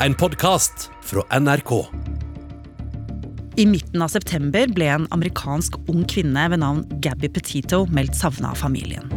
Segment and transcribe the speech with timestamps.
[0.00, 1.86] en podkast fra NRK.
[3.56, 8.52] I midten av september ble en amerikansk ung kvinne ved navn Gabby Petito meldt savna
[8.52, 9.08] av familien.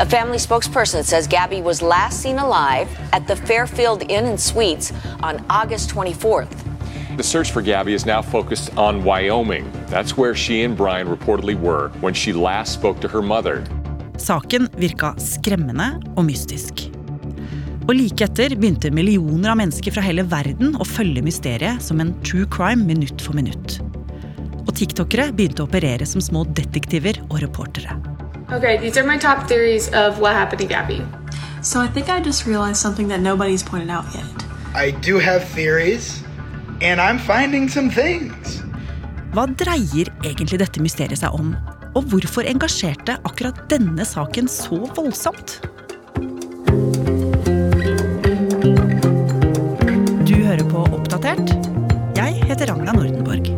[0.00, 4.92] A family spokesperson says Gabby was last seen alive at the Fairfield Inn and Suites
[5.22, 6.64] on August 24th.
[7.16, 9.70] The search for Gabby is now focused on Wyoming.
[9.86, 13.62] That's where she and Brian reportedly were when she last spoke to her mother.
[14.16, 16.93] Saken virka skremmende og mystisk.
[17.84, 22.14] Og like etter begynte millioner av mennesker fra hele verden å følge mysteriet som en
[22.24, 23.76] true crime minutt for minutt.
[24.64, 27.98] Og tiktokere begynte å operere som små detektiver og reportere.
[28.48, 31.02] Okay, these are my top theories of what happened to Gabby.
[31.60, 34.32] So I think I just realized something that nobody's pointed out yet.
[34.74, 36.24] I do have theories,
[36.80, 38.62] and I'm finding some things.
[39.36, 41.52] Hva dreier egentlig dette mysteriet seg om?
[41.94, 45.58] Og hvorfor engasjerte akkurat denne saken så voldsomt?
[51.04, 51.50] Oppdatert.
[52.16, 53.50] Jeg heter Ragna Nordenborg.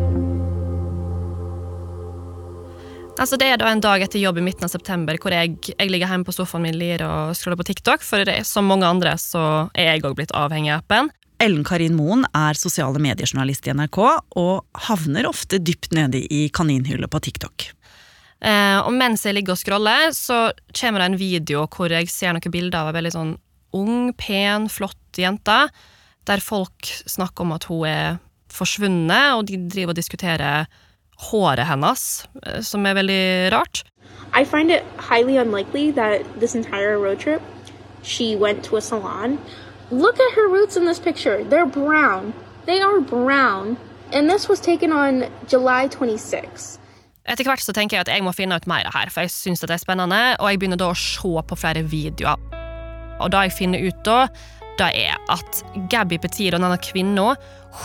[3.15, 5.87] Altså Det er da en dag etter jobb i midten av september hvor jeg, jeg
[5.93, 9.15] ligger hjemme på sofaen min lir og scroller på TikTok, for det, som mange andre
[9.21, 11.07] så er jeg òg blitt avhengig av appen.
[11.39, 17.07] Ellen Karin Moen er sosiale mediejournalist i NRK og havner ofte dypt nede i kaninhullet
[17.07, 17.69] på TikTok.
[18.43, 22.35] Eh, og mens jeg ligger og scroller, så kommer det en video hvor jeg ser
[22.35, 23.37] noen bilder av en veldig sånn
[23.77, 25.63] ung, pen, flott jente,
[26.27, 28.17] der folk snakker om at hun er
[28.51, 30.65] forsvunnet, og de driver og diskuterer
[31.29, 33.83] håret hennes, eh, som er veldig rart.
[34.35, 37.41] I find it highly unlikely that this entire road trip
[38.03, 39.39] she went to a salon.
[39.91, 41.43] Look at her roots in this picture.
[41.43, 42.33] They're brown.
[42.65, 43.77] They are brown.
[44.13, 46.79] And this was taken on July 26.
[47.27, 49.59] Etter hvert så tenker jeg at jeg må finne ut mer her, for jeg synes
[49.59, 52.39] det er spennende, og jeg begynner da å se på flere videoer.
[53.19, 54.27] Og da jeg finner ut da,
[54.79, 57.33] det er at Gabby Petito, denne kvinna,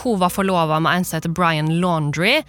[0.01, 2.41] hun var forlova med en som heter Brian Laundry.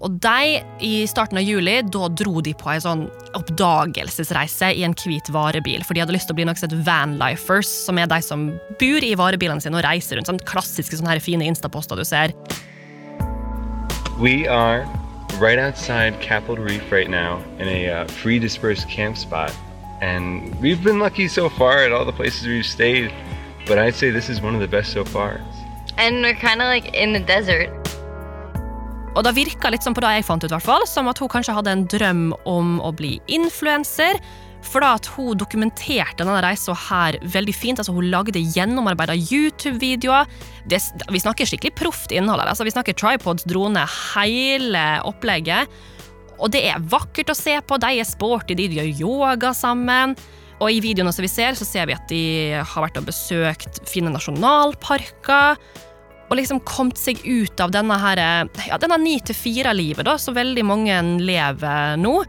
[0.00, 3.02] Og de, i starten av juli, da dro de på en sånn
[3.36, 5.84] oppdagelsesreise i en hvit varebil.
[5.84, 8.48] For de hadde lyst til å bli noe som vanlifers, som er de som
[8.80, 10.30] bor i varebilene sine og reiser rundt.
[10.30, 12.32] Sånn klassiske sånne her fine instaposter du ser.
[14.20, 14.88] We are
[15.38, 19.52] right outside Capitol Reef right now in a uh, free dispersed camp spot.
[20.00, 23.12] And we've been lucky so far at all the places we've stayed,
[23.66, 25.40] but I'd say this is one of the best so far.
[25.98, 27.70] And we're kind of like in the desert.
[29.16, 31.54] Og det virka litt som på det jeg fant ut, hvert som at hun kanskje
[31.56, 34.20] hadde en drøm om å bli influenser.
[34.62, 37.80] For da at hun dokumenterte denne reisa her veldig fint.
[37.80, 40.28] altså Hun lagde gjennomarbeida YouTube-videoer.
[40.68, 42.42] Vi snakker skikkelig proft innhold.
[42.42, 45.68] her, altså Vi snakker tripods, drone, hele opplegget.
[46.38, 47.80] Og det er vakkert å se på.
[47.80, 50.14] De er sporty, de gjør yoga sammen.
[50.60, 52.24] Og i videoene som vi ser, så ser vi at de
[52.58, 55.56] har vært og besøkt fine nasjonalparker.
[56.30, 58.20] Og liksom kommet seg ut av denne her,
[58.68, 62.20] ja, denne ni til fire-livet da, som veldig mange lever nå.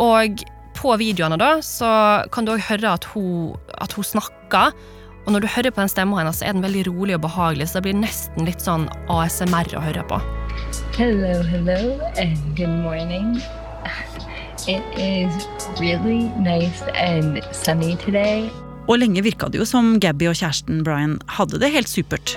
[0.00, 0.46] Og
[0.78, 1.90] på videoene da, så
[2.32, 4.72] kan du òg høre at hun, at hun snakker.
[5.26, 7.68] Og når du hører på den stemmen hennes, så er den veldig rolig og behagelig,
[7.68, 10.22] så det blir nesten litt sånn ASMR å høre på.
[10.96, 13.36] Hello, hello, and good morning.
[14.68, 15.32] It is
[15.80, 18.50] really nice and sunny today.
[18.84, 22.34] Og lenge virka det jo som Gabby og kjæresten Brian hadde det helt supert.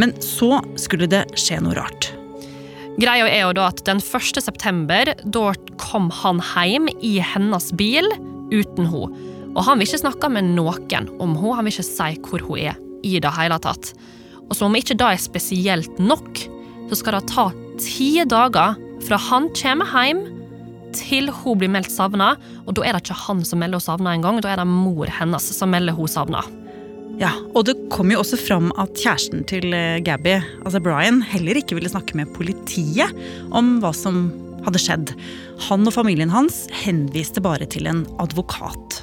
[0.00, 2.08] Men så skulle det skje noe rart.
[2.96, 4.40] Greia er jo da at den 1.
[4.40, 5.42] september, da
[5.76, 8.08] kom han hjem i hennes bil
[8.54, 9.10] uten henne.
[9.52, 12.70] Og han vil ikke snakke med noen om henne, han vil ikke si hvor hun
[12.70, 13.92] er i det hele tatt.
[14.48, 16.40] Og som om ikke det er spesielt nok,
[16.88, 20.22] så skal det ta ti dager fra han kommer hjem
[20.96, 22.34] til hun blir meldt savna,
[22.66, 25.08] og da er det ikke han som melder henne savna engang, da er det mor
[25.08, 26.42] hennes som melder henne savna.
[27.20, 31.76] Ja, Og det kom jo også fram at kjæresten til Gabby, altså Brian, heller ikke
[31.76, 33.12] ville snakke med politiet
[33.52, 34.30] om hva som
[34.66, 35.12] hadde skjedd.
[35.68, 39.02] Han og familien hans henviste bare til en advokat.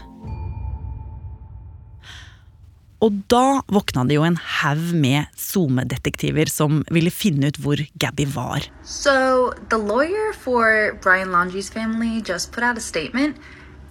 [2.99, 8.27] Og da våkna det jo en haug med SoMe-detektiver som ville finne ut hvor Gabby
[8.33, 8.67] var.
[8.83, 13.37] So the lawyer for Brian Laundrie's family just put out a statement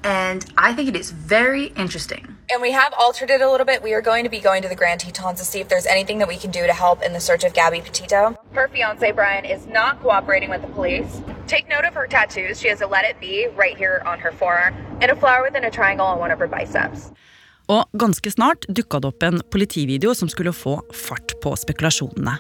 [0.05, 2.37] and I think it is very interesting.
[2.51, 3.83] And we have altered it a little bit.
[3.83, 6.19] We are going to be going to the Grand Tetons to see if there's anything
[6.19, 8.37] that we can do to help in the search of Gabby Petito.
[8.53, 11.21] Her fiance Brian is not cooperating with the police.
[11.47, 12.61] Take note of her tattoos.
[12.61, 15.65] She has a let it be right here on her forearm and a flower within
[15.65, 17.11] a triangle on one of her biceps.
[17.69, 22.39] Og ganske snart dukka det opp en politivideo som skulle få fart på spekulasjonene.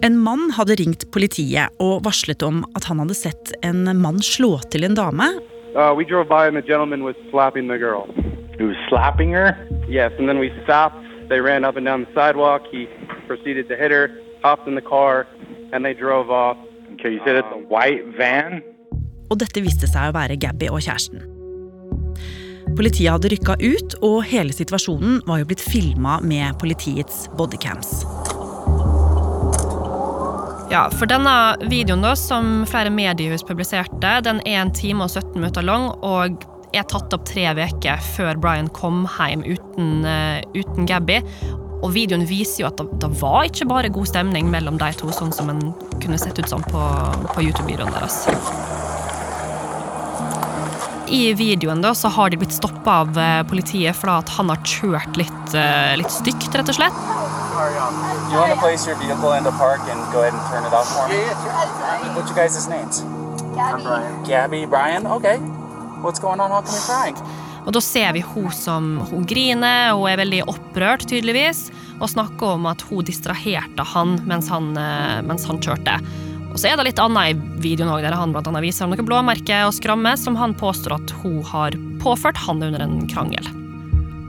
[0.00, 4.54] En mann hadde ringt politiet og varslet om at han hadde sett en mann slå
[4.72, 5.28] til en dame,
[5.76, 8.12] Uh, we drove by and the gentleman was slapping the girl.
[8.58, 9.56] He was slapping her?
[9.88, 10.98] Yes, and then we stopped.
[11.28, 12.62] They ran up and down the sidewalk.
[12.72, 12.88] He
[13.28, 14.10] proceeded to hit her,
[14.42, 15.28] hopped in the car,
[15.72, 16.56] and they drove off.
[16.94, 18.62] Okay, you said it's a white van?
[19.30, 21.22] Og dette viste seg å være Gabby og kjæresten.
[22.80, 27.90] Politiet hadde rykka ut, og hele situasjonen var jo blitt filma med politiets bodycams.
[30.72, 31.34] Ja, for denne
[31.68, 36.40] videoen da, som flere mediehus publiserte, den er en time og 17 minutter lang og
[36.72, 41.20] er tatt opp tre uker før Brian kom hjem uten, uh, uten Gabby.
[41.82, 45.12] Og videoen viser jo at det, det, var ikke bare god stemning mellom de to,
[45.12, 46.90] sånn som en kunne sett ut som på,
[47.34, 48.24] på YouTube-videoen deres.
[51.10, 54.60] I videoen da, så har de blitt stoppa av uh, politiet fordi at han har
[54.62, 57.00] kjørt litt, uh, litt stygt, rett og slett.
[58.30, 60.86] You want to place your vehicle into park and go ahead and turn it off
[60.94, 61.18] for me?
[61.18, 62.14] Yeah, yeah, sure.
[62.14, 63.02] What's your guys' names?
[63.58, 63.82] Gabby.
[63.82, 64.24] Brian.
[64.24, 65.06] Gabby, Brian?
[65.06, 65.36] Okay.
[66.00, 66.50] What's going on?
[66.50, 67.16] How come you're crying?
[67.66, 71.68] Og da ser vi hun som hun griner, hun er veldig opprørt, tydeligvis,
[72.00, 75.98] og snakker om at hun distraherte han mens han, eh, mens han kjørte.
[76.50, 79.06] Og så er det litt annet i videoen også, der han blant annet viser noen
[79.06, 83.46] blåmerker og skrammer som han påstår at hun har påført han under en krangel.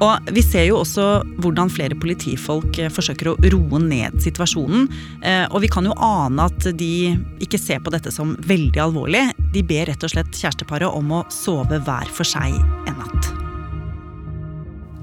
[0.01, 4.87] Og Vi ser jo også hvordan flere politifolk eh, forsøker å roe ned situasjonen.
[5.21, 7.13] Eh, og vi kan jo ane at de
[7.43, 9.27] ikke ser på dette som veldig alvorlig.
[9.53, 12.57] De ber rett og slett kjæresteparet om å sove hver for seg
[12.89, 13.29] en natt.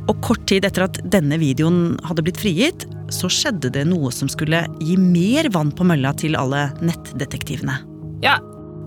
[0.09, 4.31] Og kort tid etter at denne videoen hadde blitt frigitt, så skjedde det noe som
[4.31, 7.79] skulle gi mer vann på mølla til alle nettdetektivene.
[8.25, 8.39] Ja,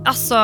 [0.09, 0.37] altså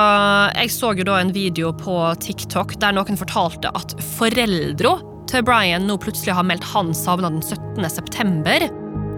[0.56, 4.98] Jeg så jo da en video på TikTok der noen fortalte at foreldra
[5.28, 7.90] til Brian nå plutselig har meldt han savna den 17.
[7.90, 8.70] september.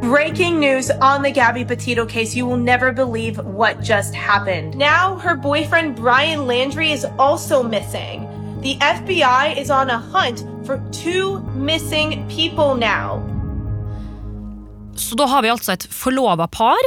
[0.02, 2.34] Breaking news on the Gabby Petito case.
[2.34, 4.78] You will never believe what just happened.
[4.78, 8.26] Now, her boyfriend Brian Landry is also missing.
[8.62, 13.39] The FBI is on a hunt for two missing people now.
[15.00, 16.80] Så da har vi altså et forlova par.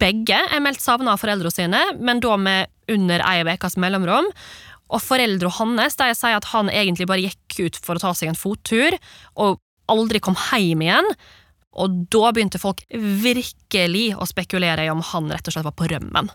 [0.00, 4.28] Begge er meldt savna av foreldrene sine, men da med under ei ukes mellomrom.
[4.92, 8.32] Og foreldrene hans de sier at han egentlig bare gikk ut for å ta seg
[8.32, 8.96] en fottur,
[9.40, 9.60] og
[9.92, 11.12] aldri kom hjem igjen.
[11.80, 15.88] Og da begynte folk virkelig å spekulere i om han rett og slett var på
[15.92, 16.28] rømmen.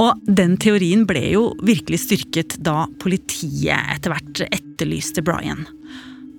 [0.00, 5.66] Og den teorien ble jo virkelig styrket da politiet etter hvert etterlyste Brian.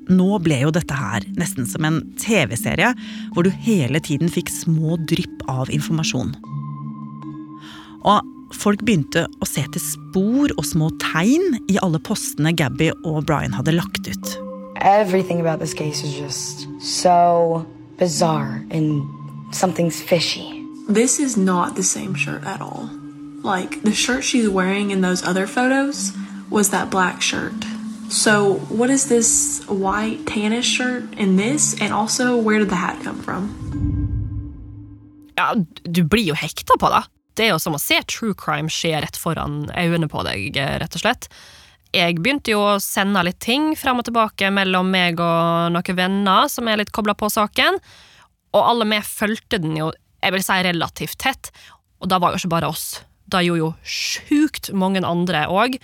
[0.09, 2.95] Nå ble jo dette her nesten som en TV-serie,
[3.35, 6.33] hvor du hele tiden fikk små drypp av informasjon.
[8.01, 13.23] Og Folk begynte å se til spor og små tegn i alle postene Gabby og
[13.29, 14.37] Brian hadde lagt ut.
[14.75, 17.65] Everything about this case is just so
[17.97, 19.03] bizarre and
[19.53, 20.65] something's fishy.
[20.89, 22.89] This is not the same shirt at all.
[23.43, 26.11] Like, the shirt she's wearing in those other photos
[26.49, 27.65] was that black shirt.
[28.11, 31.79] So, what is this white tannish shirt in this?
[31.79, 33.47] And also, where did the hat come from?
[35.37, 37.05] Ja, du blir jo hekta på det.
[37.39, 40.97] Det er jo som å se true crime skje rett foran øynene på deg, rett
[40.99, 41.29] og slett.
[41.95, 46.51] Jeg begynte jo å sende litt ting fram og tilbake mellom meg og noen venner
[46.51, 47.79] som er litt kobla på saken,
[48.51, 49.87] og alle vi fulgte den jo,
[50.19, 51.53] jeg vil si, relativt tett,
[52.03, 53.05] og da var jo ikke bare oss.
[53.31, 55.79] Da gjorde jo sjukt mange andre òg.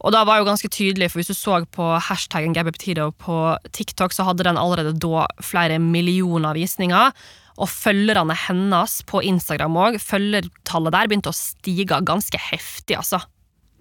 [0.00, 3.36] Og da var jo ganske tydelig, for hvis du så på hashtaggen GabbyPetito på
[3.76, 7.12] TikTok, så hadde den allerede da flere millioner visninger.
[7.60, 13.20] Og følgerne hennes på Instagram òg, følgertallet der begynte å stige ganske heftig, altså.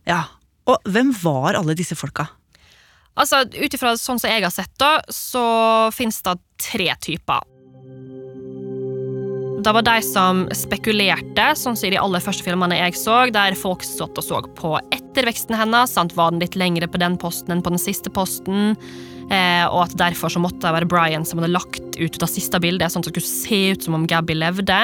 [0.10, 0.26] Ja,
[0.70, 2.28] Og hvem var alle disse folka?
[3.18, 5.42] Altså, Ut ifra sånn som jeg har sett, da, så
[5.96, 7.48] fins det tre typer.
[9.60, 13.58] Det var de som spekulerte, sånn som i de aller første filmene jeg så, der
[13.60, 15.92] folk satt og så på etterveksten hennes.
[15.98, 16.16] Sant?
[16.16, 18.78] Var den litt lengre på den posten enn på den siste posten?
[19.28, 22.62] Eh, og at derfor så måtte det være Brian som hadde lagt ut det siste
[22.64, 24.80] bildet, sånn at det skulle se ut som om Gabby levde.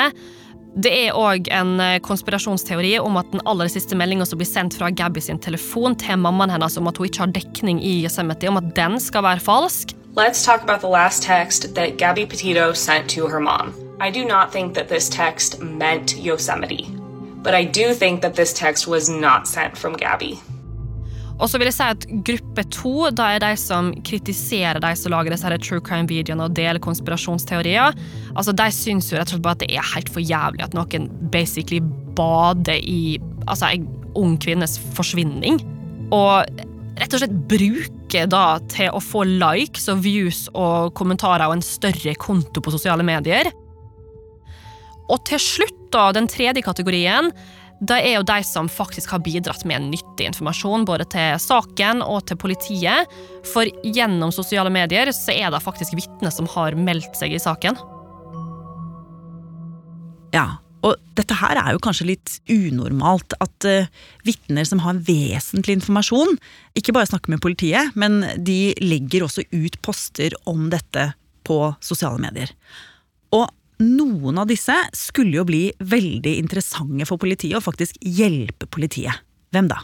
[0.75, 4.75] Det er òg en eh, konspirasjonsteori om at den aller siste meldinga som blir sendt
[4.75, 8.51] fra Gabby sin telefon til mammaen hennes om at hun ikke har dekning i Yosemite,
[8.51, 9.96] om at den skal være falsk.
[10.20, 13.85] Let's talk about the last text that Gabby Petito sent to her mom.
[14.02, 16.86] I do not think that this text meant Yosemite,
[17.42, 20.38] but I do think that this text was not sent from Gabby.
[21.40, 25.12] Og så vil jeg si at Gruppe to da er de som kritiserer de som
[25.12, 27.96] lager disse true crime-videoene og deler konspirasjonsteorier.
[28.36, 30.75] Altså, De syns jo rett og slett bare at det er helt for jævlig at
[30.75, 31.82] noen basically
[32.16, 35.60] bader i altså, en ung kvinnes forsvinning.
[36.16, 36.48] Og
[37.00, 41.68] rett og slett bruker da til å få likes og views og kommentarer og en
[41.68, 43.52] større konto på sosiale medier.
[45.12, 47.31] Og til slutt, da, den tredje kategorien,
[47.83, 52.24] det er jo de som faktisk har bidratt med nyttig informasjon både til saken og
[52.29, 53.12] til politiet.
[53.51, 57.77] For gjennom sosiale medier så er det faktisk vitner som har meldt seg i saken.
[60.35, 60.47] Ja,
[60.85, 63.35] og dette her er jo kanskje litt unormalt.
[63.43, 63.91] At uh,
[64.27, 66.38] vitner som har vesentlig informasjon,
[66.79, 71.12] ikke bare snakker med politiet, men de legger også ut poster om dette
[71.45, 72.55] på sosiale medier.
[73.35, 73.50] Og
[73.82, 79.24] noen av disse skulle jo bli veldig interessante for politiet, og faktisk hjelpe politiet.
[79.55, 79.82] Hvem da?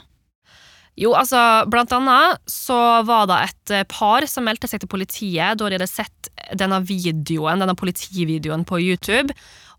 [0.99, 1.39] Jo, altså,
[1.71, 5.77] blant annet så var det et eh, par som meldte seg til politiet da de
[5.77, 6.29] hadde sett
[6.59, 9.31] denne videoen, denne politivideoen på YouTube.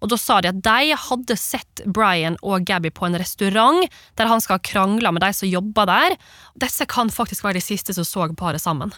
[0.03, 3.85] Og da sa de at de hadde sett Brian og Gabby på en restaurant
[4.19, 6.17] der han skal ha krangla med de som jobber der.
[6.65, 8.91] Disse kan faktisk være de siste som så paret sammen.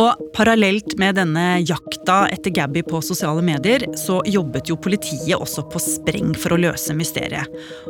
[0.00, 5.66] Og parallelt med denne jakta etter Gabby på sosiale medier, så jobbet jo politiet også
[5.72, 7.48] på spreng for å løse mysteriet.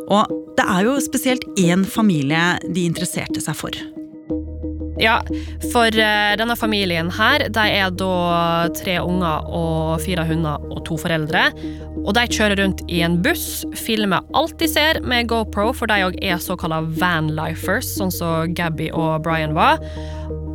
[0.09, 3.83] Og det er jo spesielt én familie de interesserte seg for.
[5.01, 5.17] Ja,
[5.73, 10.99] for uh, denne familien her, de er da tre unger og fire hunder og to
[11.01, 11.49] foreldre.
[12.03, 16.05] Og de kjører rundt i en buss, filmer alt de ser med GoPro, for de
[16.07, 19.83] òg er såkalla vanlifers, sånn som Gabby og Brian var.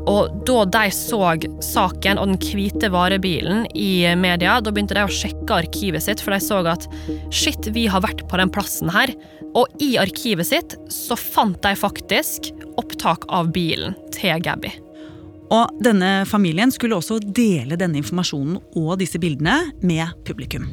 [0.07, 1.19] Og da de så
[1.63, 6.35] saken og den hvite varebilen i media, da begynte de å sjekke arkivet sitt, for
[6.35, 6.87] de så at
[7.33, 9.11] shit, vi har vært på den plassen her.
[9.57, 14.71] Og i arkivet sitt så fant de faktisk opptak av bilen til Gabby.
[15.51, 20.67] Og denne familien skulle også dele denne informasjonen og disse bildene med publikum.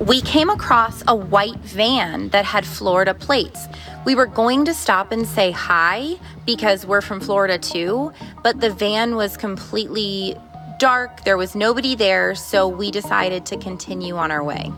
[0.00, 3.68] We came across a white van that had Florida plates.
[4.04, 8.70] We were going to stop and say hi because we're from Florida too, but the
[8.70, 10.36] van was completely
[10.78, 11.24] dark.
[11.24, 14.72] There was nobody there, so we decided to continue on our way.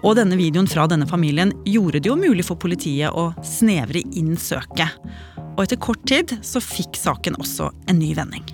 [0.00, 4.32] Og denne videoen fra denne familien gjorde det jo mulig for politiet å snevre inn
[4.40, 4.96] søket.
[5.56, 8.46] Og etter kort tid så fikk saken også en ny vending.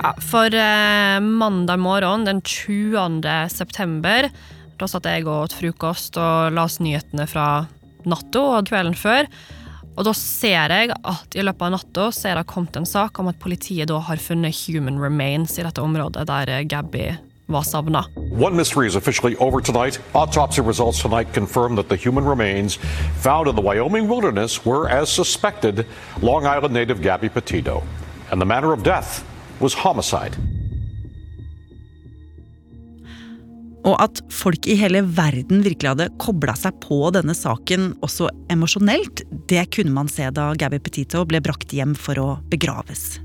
[0.00, 3.20] Ja, for eh, mandag morgen den 20.
[3.52, 4.30] september
[4.80, 7.46] da satt jeg og åt frokost og las nyhetene fra
[8.08, 9.28] natta og kvelden før.
[9.98, 13.28] Og da ser jeg at i løpet av natta er det kommet en sak om
[13.28, 17.10] at politiet da har funnet human remains i dette området der Gabby
[17.50, 18.04] var savna.
[18.30, 19.98] One mystery is officially over tonight.
[20.14, 22.78] Autopsy results tonight confirm that the human remains
[23.20, 25.84] found in the Wyoming wilderness were, as suspected,
[26.22, 27.82] Long Island native Gabby Petito.
[28.30, 29.24] And the manner of death
[29.58, 30.36] was homicide.
[33.88, 39.24] Og at folk i hele verden virkelig hadde kobla seg på denne saken også emosjonelt,
[39.48, 43.18] det kunne man se da Gabby Petito ble brakt hjem for å begraves.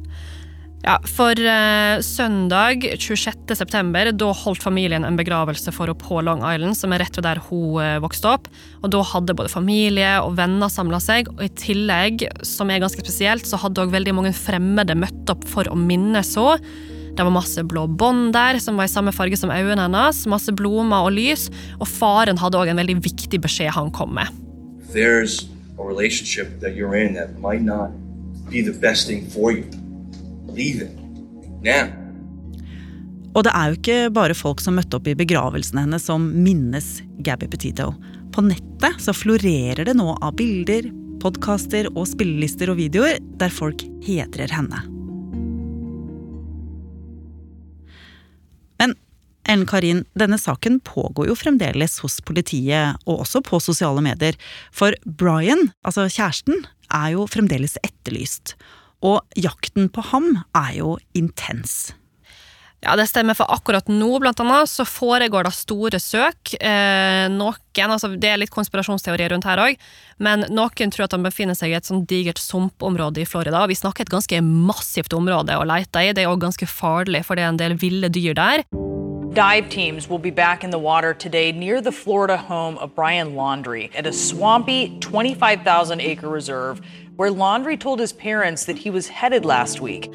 [0.86, 3.56] Ja, For uh, søndag 26.
[3.58, 7.26] september, da holdt familien en begravelse for henne på Long Island, som er rett ved
[7.26, 8.50] der hun uh, vokste opp.
[8.84, 13.02] Og Da hadde både familie og venner samla seg, og i tillegg, som er ganske
[13.02, 16.94] spesielt, så hadde også veldig mange fremmede møtt opp for å minnes henne.
[17.16, 20.26] Det var masse blå bånd der, som var i samme farge som øynene hennes.
[20.28, 21.48] Masse blomer og lys.
[21.80, 24.32] Og faren hadde òg en veldig viktig beskjed han kom med.
[24.92, 25.46] There's
[25.80, 27.92] a relationship that you're in that might not
[28.52, 29.64] be the best thing for you.
[30.52, 30.92] Leave it.
[31.64, 31.88] Now.
[33.36, 37.02] Og det er jo ikke bare folk som møtte opp i begravelsen hennes som minnes
[37.24, 37.92] Gabby Petito.
[38.36, 40.88] På nettet så florerer det nå av bilder,
[41.24, 44.95] podkaster og spillelister og videoer der folk hedrer henne.
[49.46, 54.38] Ellen Karin, denne saken pågår jo fremdeles hos politiet, og også på sosiale medier.
[54.74, 58.56] For Brian, altså kjæresten, er jo fremdeles etterlyst.
[59.06, 61.94] Og jakten på ham er jo intens.
[62.86, 66.54] Ja, det stemmer, for akkurat nå blant annet, så foregår det store søk.
[66.60, 69.80] Eh, noen, altså Det er litt konspirasjonsteorier rundt her òg,
[70.22, 73.66] men noen tror at han befinner seg i et sånn digert sumpområde i Florida.
[73.66, 76.14] Vi snakker et ganske massivt område å lete i.
[76.14, 78.68] Det er òg ganske farlig, for det er en del ville dyr der.
[79.36, 83.36] Dive teams will be back in the water today near the Florida home of Brian
[83.36, 86.80] Laundry at a swampy 25,000 acre reserve
[87.18, 90.10] where Laundry told his parents that he was headed last week.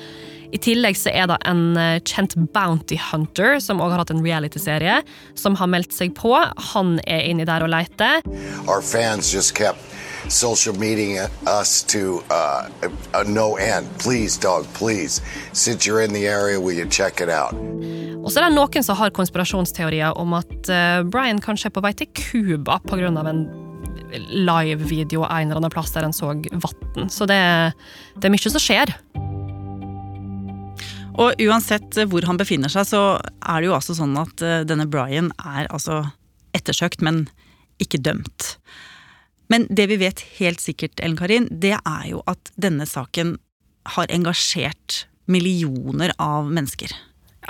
[0.53, 4.25] I tillegg så er det en eh, kjent bounty hunter som også har hatt en
[4.25, 5.03] reality-serie,
[5.37, 6.33] som har meldt seg på.
[6.73, 8.25] Han er inni der og leter.
[8.67, 9.85] Our fans just kept
[10.33, 12.71] social media us to uh,
[13.13, 13.87] a no end.
[13.99, 15.21] Please, dog, please.
[15.53, 17.53] Since you're in the area, will you check it out?
[18.21, 21.83] Og så er det noen som har konspirasjonsteorier om at uh, Brian kanskje er på
[21.85, 23.09] vei til Cuba pga.
[23.09, 23.47] en
[24.11, 27.09] live-video en eller annen plass der en så vann.
[27.09, 27.41] Så det,
[28.17, 28.93] det er mye som skjer.
[31.21, 34.89] Og uansett hvor han befinner seg, så er det jo altså sånn at uh, denne
[34.91, 36.05] Brian er altså
[36.57, 37.25] ettersøkt, men
[37.81, 38.57] ikke dømt.
[39.51, 43.39] Men det vi vet helt sikkert, Ellen Karin, det er jo at denne saken
[43.97, 46.93] har engasjert millioner av mennesker.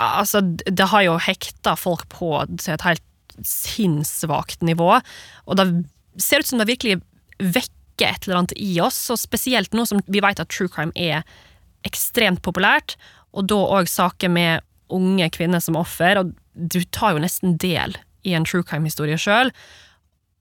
[0.00, 3.04] Altså, det har jo hekta folk på til et helt
[3.46, 4.94] sinnssvakt nivå.
[5.46, 5.68] Og det
[6.20, 7.00] ser ut som det virkelig
[7.40, 10.92] vekker et eller annet i oss, og spesielt nå som vi vet at true crime
[10.96, 11.24] er
[11.86, 12.96] ekstremt populært,
[13.36, 17.94] og da òg saker med unge kvinner som offer, og du tar jo nesten del
[18.26, 19.52] i en true crime-historie sjøl.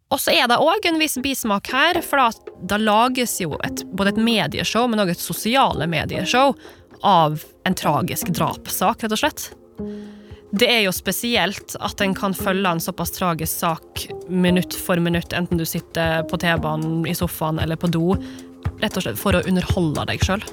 [0.09, 2.33] Og så er det òg en viss bismak her, for
[2.65, 6.55] da lages jo et, både et medieshow, men òg et sosiale medieshow
[7.01, 9.49] av en tragisk drapssak, rett og slett.
[10.51, 15.33] Det er jo spesielt at en kan følge en såpass tragisk sak minutt for minutt,
[15.33, 18.15] enten du sitter på T-banen, i sofaen eller på do,
[18.81, 20.45] rett og slett for å underholde deg sjøl.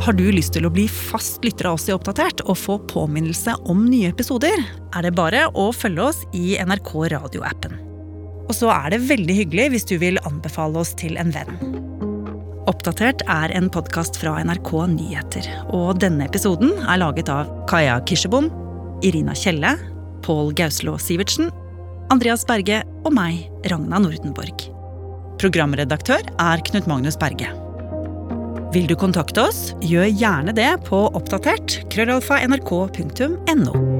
[0.00, 3.54] Har du lyst til å bli fast lytter av oss i Oppdatert og få påminnelse
[3.70, 7.89] om nye episoder, er det bare å følge oss i NRK radioappen.
[8.50, 11.54] Og så er det veldig hyggelig hvis du vil anbefale oss til en venn.
[12.70, 18.50] Oppdatert er en podkast fra NRK Nyheter, og denne episoden er laget av Kaja Kirsebom,
[19.06, 19.76] Irina Kjelle,
[20.26, 21.52] Pål Gauslå Sivertsen,
[22.10, 24.66] Andreas Berge og meg, Ragna Nordenborg.
[25.40, 27.54] Programredaktør er Knut Magnus Berge.
[28.74, 33.99] Vil du kontakte oss, gjør gjerne det på oppdatert krøllalfa nrk.no.